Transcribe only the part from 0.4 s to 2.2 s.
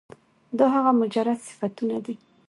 دا هغه مجرد صفتونه دي